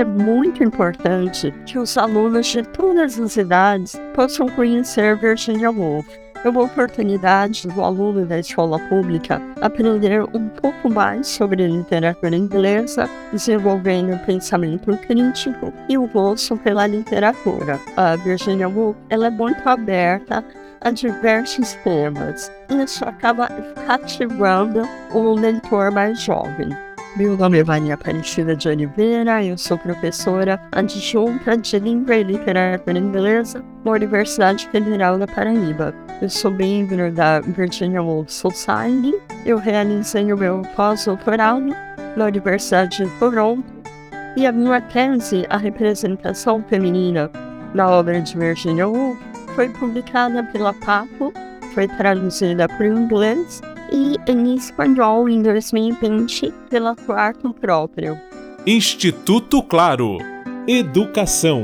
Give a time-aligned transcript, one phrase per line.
[0.00, 6.06] é muito importante que os alunos de todas as idades possam conhecer Virginia Woolf.
[6.44, 13.10] É uma oportunidade do aluno da escola pública aprender um pouco mais sobre literatura inglesa,
[13.32, 17.80] desenvolvendo o pensamento crítico e o gosto pela literatura.
[17.96, 20.44] A Virginia Woolf ela é muito aberta
[20.80, 22.52] a diversos temas.
[22.70, 23.48] Isso acaba
[23.84, 26.68] cativando o leitor mais jovem.
[27.18, 32.96] Meu nome é Maria Aparecida de Oliveira, eu sou professora adjunta de Língua e Literatura
[32.96, 35.92] Inglesa na Universidade Federal da Paraíba.
[36.22, 39.12] Eu sou membro da Virginia Woolf Society,
[39.44, 41.74] eu realizei o meu pós-doutorado
[42.16, 43.64] na Universidade de Toronto
[44.36, 47.28] e a minha tese, a representação feminina
[47.74, 49.18] na obra de Virginia Woolf,
[49.56, 51.32] foi publicada pela Papo,
[51.74, 53.60] foi traduzida para o inglês
[53.92, 58.18] e em espanhol em 2020 pela Quarto Próprio.
[58.66, 60.18] Instituto Claro.
[60.66, 61.62] Educação.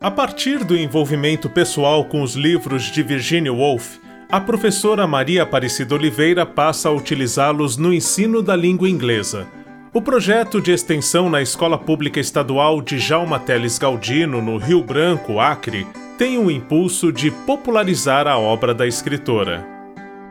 [0.00, 3.98] A partir do envolvimento pessoal com os livros de Virginia Woolf,
[4.30, 9.46] a professora Maria Aparecida Oliveira passa a utilizá-los no ensino da língua inglesa
[9.92, 15.40] o projeto de extensão na Escola Pública Estadual de Jalma Teles Galdino, no Rio Branco,
[15.40, 15.84] Acre,
[16.20, 19.66] tem o impulso de popularizar a obra da escritora.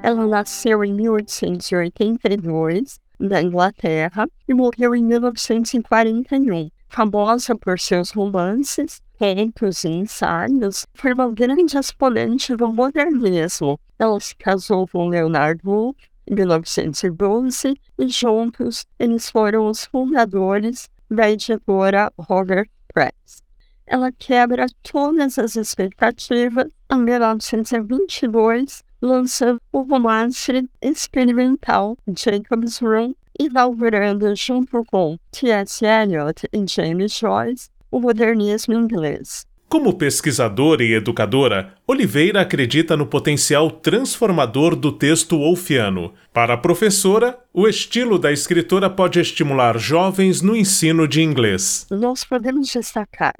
[0.03, 6.69] Ela nasceu em 1882, na Inglaterra, e morreu em 1941.
[6.87, 13.79] Famosa por seus romances, contos e ensaios, foi uma grande exponente do modernismo.
[13.97, 21.31] Ela se casou com Leonardo Wolff em 1912 e juntos eles foram os fundadores da
[21.31, 23.48] editora Robert Press.
[23.89, 34.85] Ela quebra todas as expectativas em 1922, lançando o romance experimental Jacob's Room, inaugurando junto
[34.85, 35.83] com T.S.
[35.83, 39.47] Eliot e James Joyce o modernismo inglês.
[39.67, 46.13] Como pesquisadora e educadora, Oliveira acredita no potencial transformador do texto wolfiano.
[46.31, 51.87] Para a professora, o estilo da escritora pode estimular jovens no ensino de inglês.
[51.89, 53.33] Nós podemos destacar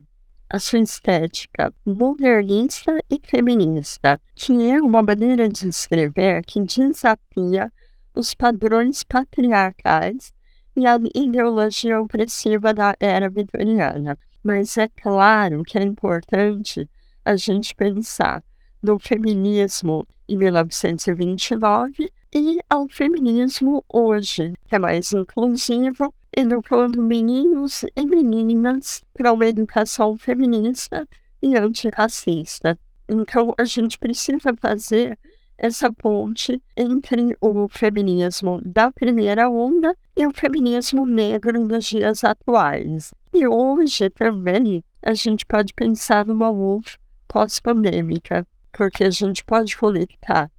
[0.50, 7.72] a sua estética modernista e feminista, que é uma maneira de escrever que desafia
[8.16, 10.34] os padrões patriarcais
[10.76, 14.18] e a ideologia opressiva da era vitoriana.
[14.44, 16.90] Mas é claro que é importante
[17.24, 18.44] a gente pensar
[18.82, 28.06] no feminismo em 1929 e ao feminismo hoje, que é mais inclusivo, educando meninos e
[28.06, 31.08] meninas para uma educação feminista
[31.42, 32.78] e antirracista.
[33.08, 35.18] Então, a gente precisa fazer
[35.58, 43.14] essa ponte entre o feminismo da primeira onda e o feminismo negro dos dias atuais.
[43.34, 46.96] E hoje também a gente pode pensar numa Wolf
[47.28, 50.50] pós-pandêmica, porque a gente pode conectar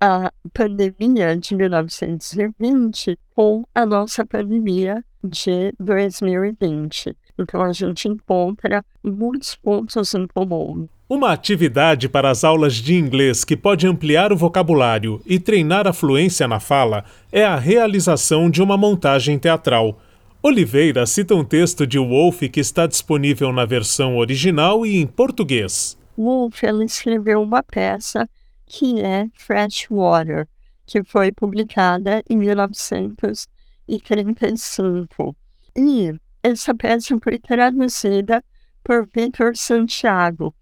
[0.00, 7.16] a pandemia de 1920 com a nossa pandemia de 2020.
[7.38, 10.86] Então a gente encontra muitos pontos em comum.
[11.08, 15.92] Uma atividade para as aulas de inglês que pode ampliar o vocabulário e treinar a
[15.92, 19.98] fluência na fala é a realização de uma montagem teatral.
[20.42, 25.98] Oliveira cita um texto de Wolff que está disponível na versão original e em português.
[26.16, 28.28] Wolff escreveu uma peça
[28.66, 30.46] que é Freshwater,
[30.86, 33.53] que foi publicada em 1935.
[35.76, 36.12] E
[36.42, 38.44] essa peça foi traduzida
[38.82, 40.54] por Victor Santiago,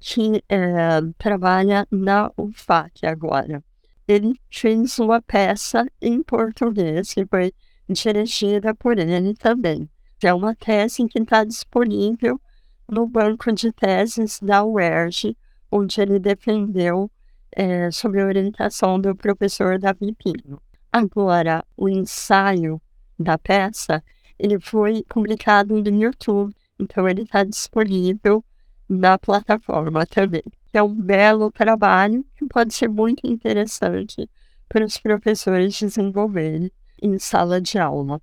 [0.00, 3.62] que é, trabalha na UFAC agora.
[4.06, 7.52] Ele fez uma peça em português que foi
[7.88, 9.88] dirigida por ele também.
[10.22, 12.40] É uma tese que está disponível
[12.88, 15.36] no banco de teses da UERJ,
[15.70, 17.10] onde ele defendeu
[17.52, 20.60] é, sob a orientação do professor Davi Pinho.
[20.92, 22.80] Agora, o ensaio
[23.18, 24.02] da peça
[24.38, 28.44] ele foi publicado no YouTube, então ele está disponível
[28.88, 30.42] na plataforma também.
[30.72, 34.28] É um belo trabalho que pode ser muito interessante
[34.68, 36.70] para os professores desenvolverem
[37.02, 38.20] em sala de aula.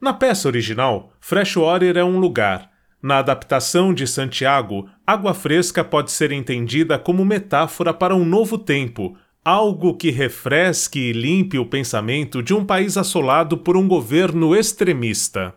[0.00, 2.70] Na peça original, Freshwater é um lugar.
[3.00, 9.16] Na adaptação de Santiago, água fresca pode ser entendida como metáfora para um novo tempo,
[9.44, 15.54] algo que refresque e limpe o pensamento de um país assolado por um governo extremista.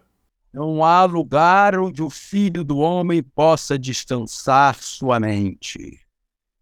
[0.52, 6.00] Não há lugar onde o filho do homem possa descansar sua mente.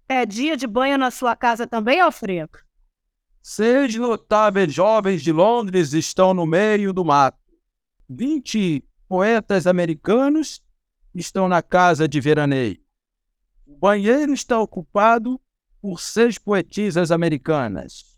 [0.10, 2.60] É dia de banho na sua casa também, Alfredo?
[3.42, 7.38] Seis notáveis jovens de Londres estão no meio do mato.
[8.10, 10.62] Vinte poetas americanos
[11.14, 12.80] estão na casa de veraneio.
[13.66, 15.40] O banheiro está ocupado
[15.84, 18.18] por seis poetisas americanas.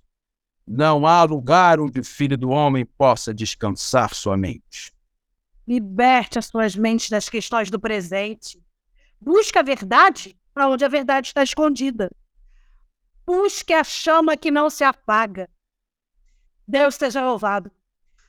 [0.67, 4.94] Não há lugar onde o filho do homem possa descansar sua mente.
[5.67, 8.63] Liberte as suas mentes das questões do presente.
[9.19, 12.12] Busque a verdade para onde a verdade está escondida.
[13.25, 15.50] Busque a chama que não se apaga.
[16.67, 17.71] Deus seja louvado.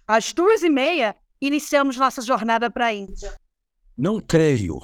[0.09, 3.39] Às duas e meia, iniciamos nossa jornada para a Índia.
[3.99, 4.81] Não creio.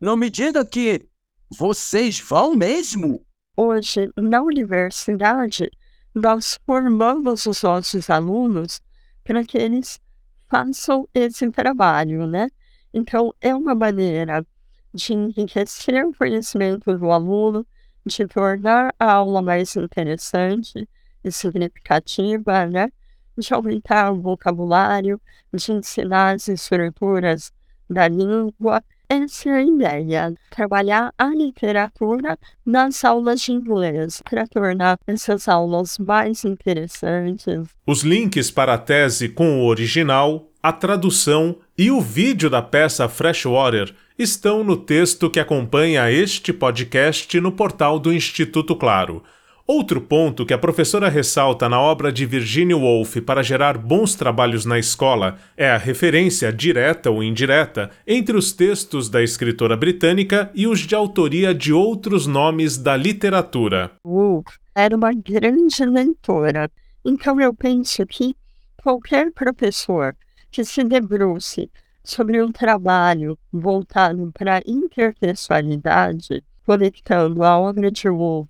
[0.00, 1.06] Não me diga que
[1.50, 3.25] vocês vão mesmo?
[3.58, 5.70] Hoje, na universidade,
[6.14, 8.82] nós formamos os nossos alunos
[9.24, 9.98] para que eles
[10.46, 12.48] façam esse trabalho, né?
[12.92, 14.46] Então, é uma maneira
[14.92, 17.66] de enriquecer o conhecimento do aluno,
[18.04, 20.86] de tornar a aula mais interessante
[21.24, 22.92] e significativa, né?
[23.38, 25.18] De aumentar o vocabulário,
[25.52, 27.50] de ensinar as estruturas
[27.88, 28.84] da língua.
[29.08, 35.96] Essa é a ideia, trabalhar a literatura nas aulas de inglês para tornar essas aulas
[35.96, 37.68] mais interessantes.
[37.86, 43.08] Os links para a tese com o original, a tradução e o vídeo da peça
[43.08, 49.22] Freshwater estão no texto que acompanha este podcast no portal do Instituto Claro.
[49.68, 54.64] Outro ponto que a professora ressalta na obra de Virginia Woolf para gerar bons trabalhos
[54.64, 60.68] na escola é a referência, direta ou indireta, entre os textos da escritora britânica e
[60.68, 63.90] os de autoria de outros nomes da literatura.
[64.06, 66.70] Woolf era uma grande leitora,
[67.04, 68.36] então eu penso que
[68.80, 70.14] qualquer professor
[70.48, 71.68] que se debruce
[72.04, 78.46] sobre um trabalho voltado para a intertextualidade, conectando a obra de Woolf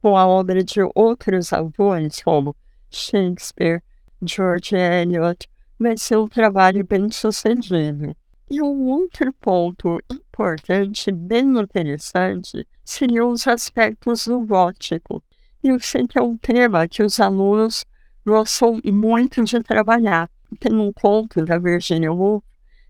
[0.00, 2.54] com a obra de outros autores, como
[2.90, 3.82] Shakespeare,
[4.22, 5.48] George Eliot,
[5.78, 8.14] vai ser um trabalho bem sucedido.
[8.50, 15.22] E um outro ponto importante, bem interessante, seriam os aspectos do gótico.
[15.62, 17.84] Eu sei que é um tema que os alunos
[18.24, 20.30] gostam muito de trabalhar.
[20.58, 22.42] Tem um conto da Virginia Woolf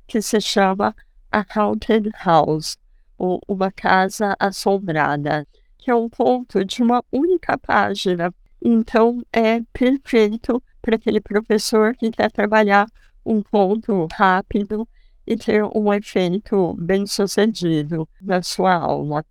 [0.06, 0.94] que se chama
[1.30, 2.78] A Haunted House,
[3.18, 5.46] ou Uma Casa Assombrada,
[5.88, 8.30] que é um conto de uma única página.
[8.62, 12.86] Então, é perfeito para aquele professor que quer trabalhar
[13.24, 14.86] um conto rápido
[15.26, 19.24] e ter um efeito bem sucedido na sua aula.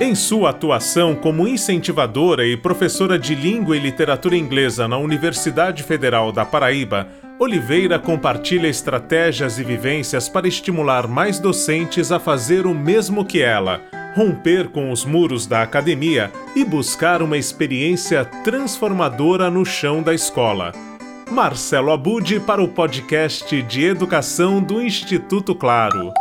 [0.00, 6.32] Em sua atuação como incentivadora e professora de língua e literatura inglesa na Universidade Federal
[6.32, 7.06] da Paraíba,
[7.38, 13.80] Oliveira compartilha estratégias e vivências para estimular mais docentes a fazer o mesmo que ela,
[14.16, 20.72] romper com os muros da academia e buscar uma experiência transformadora no chão da escola.
[21.30, 26.14] Marcelo Abude para o podcast de educação do Instituto Claro.